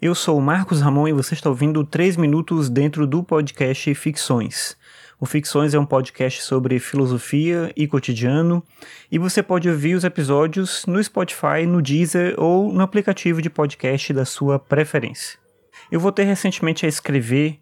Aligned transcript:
Eu 0.00 0.14
sou 0.14 0.38
o 0.38 0.40
Marcos 0.40 0.80
Ramon 0.80 1.08
e 1.08 1.12
você 1.12 1.34
está 1.34 1.48
ouvindo 1.48 1.82
3 1.82 2.16
minutos 2.16 2.70
dentro 2.70 3.04
do 3.04 3.20
podcast 3.20 3.92
Ficções. 3.96 4.76
O 5.18 5.26
Ficções 5.26 5.74
é 5.74 5.78
um 5.78 5.84
podcast 5.84 6.40
sobre 6.44 6.78
filosofia 6.78 7.72
e 7.76 7.88
cotidiano, 7.88 8.62
e 9.10 9.18
você 9.18 9.42
pode 9.42 9.68
ouvir 9.68 9.96
os 9.96 10.04
episódios 10.04 10.86
no 10.86 11.02
Spotify, 11.02 11.66
no 11.66 11.82
Deezer 11.82 12.36
ou 12.38 12.72
no 12.72 12.80
aplicativo 12.80 13.42
de 13.42 13.50
podcast 13.50 14.12
da 14.12 14.24
sua 14.24 14.56
preferência. 14.56 15.36
Eu 15.90 15.98
voltei 15.98 16.24
recentemente 16.24 16.86
a 16.86 16.88
escrever 16.88 17.58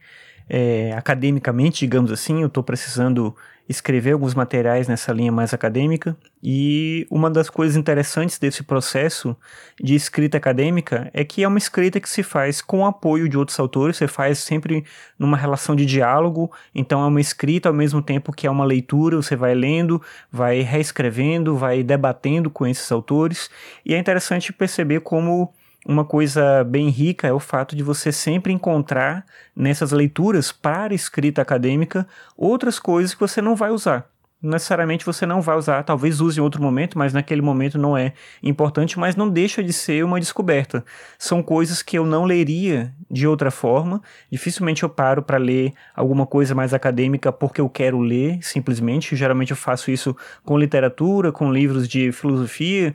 é, 0.46 0.92
academicamente, 0.92 1.86
digamos 1.86 2.12
assim, 2.12 2.42
eu 2.42 2.48
estou 2.48 2.62
precisando 2.62 3.34
escrever 3.68 4.12
alguns 4.12 4.34
materiais 4.34 4.86
nessa 4.86 5.12
linha 5.12 5.32
mais 5.32 5.52
acadêmica. 5.52 6.16
E 6.42 7.06
uma 7.10 7.28
das 7.28 7.50
coisas 7.50 7.76
interessantes 7.76 8.38
desse 8.38 8.62
processo 8.62 9.36
de 9.82 9.94
escrita 9.94 10.36
acadêmica 10.36 11.10
é 11.12 11.24
que 11.24 11.42
é 11.42 11.48
uma 11.48 11.58
escrita 11.58 11.98
que 11.98 12.08
se 12.08 12.22
faz 12.22 12.60
com 12.60 12.80
o 12.80 12.86
apoio 12.86 13.28
de 13.28 13.36
outros 13.36 13.58
autores, 13.58 13.96
você 13.96 14.06
faz 14.06 14.38
sempre 14.38 14.84
numa 15.18 15.36
relação 15.36 15.74
de 15.74 15.84
diálogo, 15.84 16.52
então 16.74 17.02
é 17.02 17.06
uma 17.06 17.20
escrita 17.20 17.68
ao 17.68 17.74
mesmo 17.74 18.00
tempo 18.00 18.32
que 18.32 18.46
é 18.46 18.50
uma 18.50 18.64
leitura, 18.64 19.16
você 19.16 19.34
vai 19.34 19.54
lendo, 19.54 20.00
vai 20.30 20.60
reescrevendo, 20.60 21.56
vai 21.56 21.82
debatendo 21.82 22.48
com 22.48 22.66
esses 22.66 22.90
autores. 22.92 23.50
E 23.84 23.94
é 23.94 23.98
interessante 23.98 24.52
perceber 24.52 25.00
como 25.00 25.52
uma 25.86 26.04
coisa 26.04 26.64
bem 26.64 26.88
rica 26.88 27.28
é 27.28 27.32
o 27.32 27.38
fato 27.38 27.76
de 27.76 27.82
você 27.82 28.10
sempre 28.10 28.52
encontrar 28.52 29.24
nessas 29.54 29.92
leituras 29.92 30.50
para 30.50 30.94
escrita 30.94 31.40
acadêmica 31.40 32.06
outras 32.36 32.78
coisas 32.78 33.14
que 33.14 33.20
você 33.20 33.40
não 33.40 33.54
vai 33.54 33.70
usar. 33.70 34.10
Necessariamente 34.42 35.06
você 35.06 35.24
não 35.24 35.40
vai 35.40 35.56
usar, 35.56 35.82
talvez 35.82 36.20
use 36.20 36.38
em 36.38 36.42
outro 36.42 36.62
momento, 36.62 36.98
mas 36.98 37.12
naquele 37.12 37.40
momento 37.40 37.78
não 37.78 37.96
é 37.96 38.12
importante, 38.42 38.98
mas 38.98 39.16
não 39.16 39.30
deixa 39.30 39.62
de 39.62 39.72
ser 39.72 40.04
uma 40.04 40.20
descoberta. 40.20 40.84
São 41.18 41.42
coisas 41.42 41.82
que 41.82 41.96
eu 41.96 42.04
não 42.04 42.24
leria 42.24 42.92
de 43.10 43.26
outra 43.26 43.50
forma. 43.50 44.02
Dificilmente 44.30 44.82
eu 44.82 44.90
paro 44.90 45.22
para 45.22 45.38
ler 45.38 45.72
alguma 45.94 46.26
coisa 46.26 46.54
mais 46.54 46.74
acadêmica 46.74 47.32
porque 47.32 47.60
eu 47.60 47.68
quero 47.68 47.98
ler, 47.98 48.38
simplesmente. 48.42 49.16
Geralmente 49.16 49.52
eu 49.52 49.56
faço 49.56 49.90
isso 49.90 50.14
com 50.44 50.58
literatura, 50.58 51.32
com 51.32 51.50
livros 51.50 51.88
de 51.88 52.12
filosofia, 52.12 52.94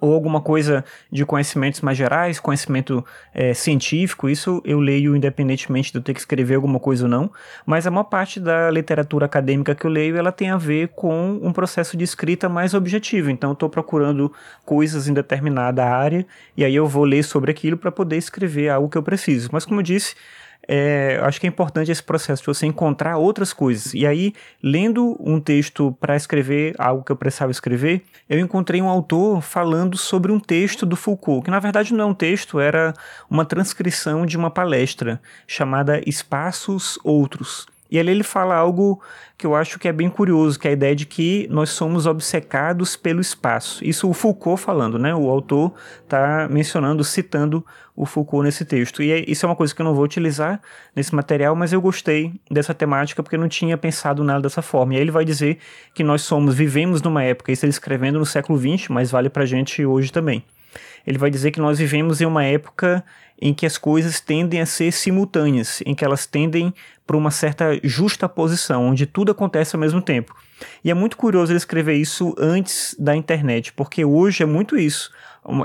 ou 0.00 0.14
alguma 0.14 0.40
coisa 0.40 0.84
de 1.10 1.24
conhecimentos 1.24 1.80
mais 1.80 1.96
gerais, 1.96 2.38
conhecimento 2.38 3.04
é, 3.34 3.54
científico, 3.54 4.28
isso 4.28 4.60
eu 4.64 4.78
leio 4.78 5.16
independentemente 5.16 5.90
de 5.90 5.98
eu 5.98 6.02
ter 6.02 6.14
que 6.14 6.20
escrever 6.20 6.54
alguma 6.54 6.78
coisa 6.78 7.04
ou 7.04 7.10
não, 7.10 7.30
mas 7.66 7.86
a 7.86 7.90
maior 7.90 8.04
parte 8.04 8.38
da 8.38 8.70
literatura 8.70 9.26
acadêmica 9.26 9.74
que 9.74 9.84
eu 9.84 9.90
leio, 9.90 10.16
ela 10.16 10.30
tem 10.30 10.50
a 10.50 10.56
ver 10.56 10.88
com 10.88 11.40
um 11.42 11.52
processo 11.52 11.96
de 11.96 12.04
escrita 12.04 12.48
mais 12.48 12.74
objetivo, 12.74 13.30
então 13.30 13.50
eu 13.50 13.54
estou 13.54 13.68
procurando 13.68 14.32
coisas 14.64 15.08
em 15.08 15.14
determinada 15.14 15.84
área, 15.84 16.26
e 16.56 16.64
aí 16.64 16.74
eu 16.74 16.86
vou 16.86 17.04
ler 17.04 17.24
sobre 17.24 17.50
aquilo 17.50 17.76
para 17.76 17.90
poder 17.90 18.16
escrever 18.16 18.68
algo 18.68 18.88
que 18.88 18.98
eu 18.98 19.02
preciso, 19.02 19.48
mas 19.52 19.64
como 19.64 19.80
eu 19.80 19.84
disse, 19.84 20.14
é, 20.72 21.18
acho 21.24 21.40
que 21.40 21.48
é 21.48 21.48
importante 21.48 21.90
esse 21.90 22.00
processo 22.00 22.42
de 22.42 22.46
você 22.46 22.64
encontrar 22.64 23.16
outras 23.16 23.52
coisas. 23.52 23.92
E 23.92 24.06
aí, 24.06 24.32
lendo 24.62 25.16
um 25.18 25.40
texto 25.40 25.90
para 25.98 26.14
escrever 26.14 26.76
algo 26.78 27.02
que 27.02 27.10
eu 27.10 27.16
precisava 27.16 27.50
escrever, 27.50 28.04
eu 28.28 28.38
encontrei 28.38 28.80
um 28.80 28.88
autor 28.88 29.42
falando 29.42 29.98
sobre 29.98 30.30
um 30.30 30.38
texto 30.38 30.86
do 30.86 30.94
Foucault, 30.94 31.44
que 31.44 31.50
na 31.50 31.58
verdade 31.58 31.92
não 31.92 32.04
é 32.04 32.06
um 32.06 32.14
texto, 32.14 32.60
era 32.60 32.94
uma 33.28 33.44
transcrição 33.44 34.24
de 34.24 34.36
uma 34.36 34.48
palestra 34.48 35.20
chamada 35.44 36.00
Espaços 36.08 37.00
Outros. 37.02 37.66
E 37.90 37.98
ali 37.98 38.10
ele 38.10 38.22
fala 38.22 38.54
algo 38.54 39.02
que 39.36 39.46
eu 39.46 39.54
acho 39.54 39.78
que 39.78 39.88
é 39.88 39.92
bem 39.92 40.08
curioso, 40.08 40.58
que 40.58 40.68
é 40.68 40.70
a 40.70 40.74
ideia 40.74 40.94
de 40.94 41.06
que 41.06 41.48
nós 41.50 41.70
somos 41.70 42.06
obcecados 42.06 42.94
pelo 42.94 43.20
espaço. 43.20 43.82
Isso 43.84 44.08
o 44.08 44.12
Foucault 44.12 44.60
falando, 44.60 44.98
né? 44.98 45.14
O 45.14 45.28
autor 45.28 45.72
está 46.04 46.46
mencionando, 46.50 47.02
citando 47.02 47.64
o 47.96 48.06
Foucault 48.06 48.44
nesse 48.44 48.64
texto. 48.64 49.02
E 49.02 49.10
é, 49.10 49.24
isso 49.26 49.44
é 49.44 49.48
uma 49.48 49.56
coisa 49.56 49.74
que 49.74 49.80
eu 49.80 49.84
não 49.84 49.94
vou 49.94 50.04
utilizar 50.04 50.60
nesse 50.94 51.14
material, 51.14 51.56
mas 51.56 51.72
eu 51.72 51.80
gostei 51.80 52.32
dessa 52.50 52.74
temática 52.74 53.22
porque 53.22 53.36
eu 53.36 53.40
não 53.40 53.48
tinha 53.48 53.76
pensado 53.76 54.22
nada 54.22 54.42
dessa 54.42 54.62
forma. 54.62 54.94
E 54.94 54.96
aí 54.96 55.02
ele 55.02 55.10
vai 55.10 55.24
dizer 55.24 55.58
que 55.94 56.04
nós 56.04 56.22
somos, 56.22 56.54
vivemos 56.54 57.02
numa 57.02 57.22
época, 57.22 57.50
isso 57.50 57.64
ele 57.64 57.70
escrevendo 57.70 58.18
no 58.18 58.26
século 58.26 58.58
XX, 58.58 58.88
mas 58.88 59.10
vale 59.10 59.28
pra 59.28 59.44
gente 59.44 59.84
hoje 59.84 60.12
também. 60.12 60.44
Ele 61.06 61.18
vai 61.18 61.30
dizer 61.30 61.50
que 61.50 61.60
nós 61.60 61.78
vivemos 61.78 62.20
em 62.20 62.26
uma 62.26 62.44
época 62.44 63.04
em 63.40 63.54
que 63.54 63.64
as 63.64 63.78
coisas 63.78 64.20
tendem 64.20 64.60
a 64.60 64.66
ser 64.66 64.92
simultâneas, 64.92 65.82
em 65.86 65.94
que 65.94 66.04
elas 66.04 66.26
tendem 66.26 66.74
para 67.06 67.16
uma 67.16 67.30
certa 67.30 67.80
justa 67.82 68.28
posição, 68.28 68.86
onde 68.86 69.06
tudo 69.06 69.32
acontece 69.32 69.74
ao 69.74 69.80
mesmo 69.80 70.02
tempo. 70.02 70.34
E 70.84 70.90
é 70.90 70.94
muito 70.94 71.16
curioso 71.16 71.50
ele 71.50 71.56
escrever 71.56 71.94
isso 71.94 72.34
antes 72.38 72.94
da 72.98 73.16
internet, 73.16 73.72
porque 73.72 74.04
hoje 74.04 74.42
é 74.42 74.46
muito 74.46 74.76
isso. 74.76 75.10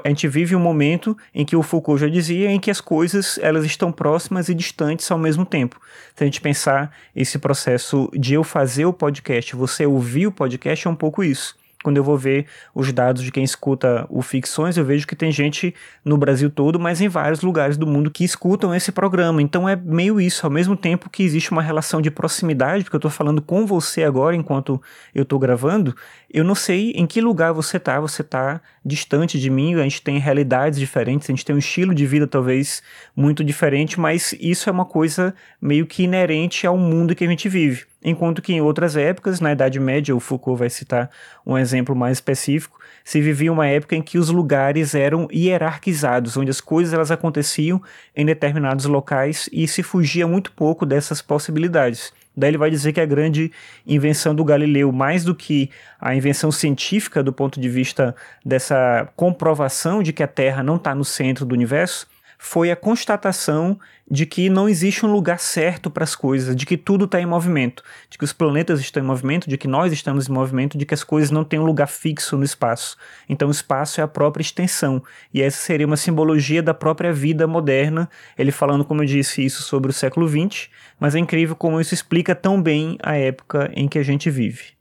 A 0.03 0.07
gente 0.07 0.25
vive 0.27 0.55
um 0.55 0.59
momento 0.59 1.17
em 1.33 1.43
que 1.43 1.55
o 1.55 1.61
Foucault 1.61 1.99
já 1.99 2.07
dizia 2.07 2.49
em 2.49 2.59
que 2.59 2.71
as 2.71 2.79
coisas 2.79 3.37
elas 3.39 3.65
estão 3.65 3.91
próximas 3.91 4.47
e 4.47 4.53
distantes 4.53 5.11
ao 5.11 5.17
mesmo 5.17 5.45
tempo. 5.45 5.79
Se 6.15 6.23
a 6.23 6.25
gente 6.25 6.39
pensar 6.39 6.95
esse 7.13 7.37
processo 7.37 8.09
de 8.13 8.33
eu 8.33 8.43
fazer 8.43 8.85
o 8.85 8.93
podcast, 8.93 9.53
você 9.53 9.85
ouvir 9.85 10.27
o 10.27 10.31
podcast 10.31 10.87
é 10.87 10.89
um 10.89 10.95
pouco 10.95 11.23
isso 11.23 11.57
quando 11.85 11.97
eu 11.97 12.03
vou 12.03 12.17
ver 12.17 12.47
os 12.73 12.91
dados 12.91 13.21
de 13.21 13.31
quem 13.31 13.43
escuta 13.43 14.07
o 14.09 14.23
Ficções, 14.23 14.75
eu 14.75 14.83
vejo 14.83 15.05
que 15.05 15.15
tem 15.15 15.31
gente 15.31 15.71
no 16.03 16.17
Brasil 16.17 16.49
todo, 16.49 16.79
mas 16.79 16.99
em 16.99 17.07
vários 17.07 17.41
lugares 17.41 17.77
do 17.77 17.85
mundo 17.85 18.09
que 18.09 18.23
escutam 18.23 18.73
esse 18.73 18.91
programa. 18.91 19.39
Então 19.39 19.69
é 19.69 19.75
meio 19.75 20.19
isso, 20.19 20.47
ao 20.47 20.51
mesmo 20.51 20.75
tempo 20.75 21.11
que 21.11 21.21
existe 21.21 21.51
uma 21.51 21.61
relação 21.61 22.01
de 22.01 22.09
proximidade, 22.09 22.83
porque 22.83 22.95
eu 22.95 22.97
estou 22.97 23.11
falando 23.11 23.39
com 23.39 23.67
você 23.67 24.03
agora 24.03 24.35
enquanto 24.35 24.81
eu 25.13 25.21
estou 25.21 25.37
gravando, 25.37 25.95
eu 26.33 26.43
não 26.43 26.55
sei 26.55 26.89
em 26.95 27.05
que 27.05 27.21
lugar 27.21 27.53
você 27.53 27.77
está, 27.77 27.99
você 27.99 28.23
está 28.23 28.59
distante 28.83 29.39
de 29.39 29.51
mim, 29.51 29.75
a 29.75 29.83
gente 29.83 30.01
tem 30.01 30.17
realidades 30.17 30.79
diferentes, 30.79 31.29
a 31.29 31.33
gente 31.33 31.45
tem 31.45 31.55
um 31.55 31.59
estilo 31.59 31.93
de 31.93 32.07
vida 32.07 32.25
talvez 32.25 32.81
muito 33.15 33.43
diferente, 33.43 33.99
mas 33.99 34.33
isso 34.39 34.67
é 34.69 34.71
uma 34.71 34.85
coisa 34.85 35.35
meio 35.61 35.85
que 35.85 36.01
inerente 36.01 36.65
ao 36.65 36.79
mundo 36.79 37.13
que 37.13 37.23
a 37.23 37.27
gente 37.27 37.47
vive. 37.47 37.85
Enquanto 38.07 38.39
que 38.39 38.53
em 38.53 38.61
outras 38.61 38.95
épocas, 38.95 39.39
na 39.39 39.51
Idade 39.51 39.79
Média, 39.79 40.15
o 40.15 40.19
Foucault 40.19 40.59
vai 40.59 40.69
citar 40.69 41.09
um 41.43 41.57
exemplo 41.57 41.95
mais 41.95 42.17
específico, 42.17 42.79
se 43.03 43.19
vivia 43.19 43.51
uma 43.51 43.65
época 43.65 43.95
em 43.95 44.01
que 44.03 44.19
os 44.19 44.29
lugares 44.29 44.93
eram 44.93 45.27
hierarquizados, 45.33 46.37
onde 46.37 46.51
as 46.51 46.61
coisas 46.61 46.93
elas 46.93 47.09
aconteciam 47.09 47.81
em 48.15 48.23
determinados 48.23 48.85
locais 48.85 49.49
e 49.51 49.67
se 49.67 49.81
fugia 49.81 50.27
muito 50.27 50.51
pouco 50.51 50.85
dessas 50.85 51.19
possibilidades. 51.19 52.13
Daí 52.37 52.51
ele 52.51 52.59
vai 52.59 52.69
dizer 52.69 52.93
que 52.93 53.01
a 53.01 53.05
grande 53.07 53.51
invenção 53.87 54.35
do 54.35 54.45
Galileu, 54.45 54.91
mais 54.91 55.23
do 55.23 55.33
que 55.33 55.71
a 55.99 56.13
invenção 56.13 56.51
científica 56.51 57.23
do 57.23 57.33
ponto 57.33 57.59
de 57.59 57.69
vista 57.69 58.15
dessa 58.45 59.09
comprovação 59.15 60.03
de 60.03 60.13
que 60.13 60.21
a 60.21 60.27
Terra 60.27 60.61
não 60.61 60.75
está 60.75 60.93
no 60.93 61.05
centro 61.05 61.43
do 61.43 61.55
universo, 61.55 62.07
foi 62.37 62.71
a 62.71 62.75
constatação 62.75 63.79
de 64.09 64.25
que 64.25 64.49
não 64.49 64.69
existe 64.69 65.05
um 65.05 65.11
lugar 65.11 65.39
certo 65.39 65.89
para 65.89 66.03
as 66.03 66.15
coisas, 66.15 66.55
de 66.55 66.65
que 66.65 66.77
tudo 66.77 67.05
está 67.05 67.19
em 67.19 67.25
movimento, 67.25 67.83
de 68.09 68.17
que 68.17 68.23
os 68.23 68.33
planetas 68.33 68.79
estão 68.79 69.01
em 69.01 69.05
movimento, 69.05 69.49
de 69.49 69.57
que 69.57 69.67
nós 69.67 69.91
estamos 69.91 70.29
em 70.29 70.31
movimento, 70.31 70.77
de 70.77 70.85
que 70.85 70.93
as 70.93 71.03
coisas 71.03 71.31
não 71.31 71.43
têm 71.43 71.59
um 71.59 71.65
lugar 71.65 71.87
fixo 71.87 72.37
no 72.37 72.43
espaço. 72.43 72.97
Então 73.27 73.47
o 73.47 73.51
espaço 73.51 73.99
é 73.99 74.03
a 74.03 74.07
própria 74.07 74.41
extensão, 74.41 75.01
e 75.33 75.41
essa 75.41 75.57
seria 75.57 75.87
uma 75.87 75.97
simbologia 75.97 76.61
da 76.61 76.73
própria 76.73 77.11
vida 77.11 77.47
moderna, 77.47 78.09
ele 78.37 78.51
falando, 78.51 78.85
como 78.85 79.01
eu 79.01 79.07
disse, 79.07 79.43
isso 79.43 79.63
sobre 79.63 79.89
o 79.89 79.93
século 79.93 80.27
XX, 80.27 80.69
mas 80.99 81.15
é 81.15 81.19
incrível 81.19 81.55
como 81.55 81.81
isso 81.81 81.93
explica 81.93 82.35
tão 82.35 82.61
bem 82.61 82.97
a 83.01 83.15
época 83.15 83.71
em 83.73 83.87
que 83.87 83.97
a 83.97 84.03
gente 84.03 84.29
vive. 84.29 84.75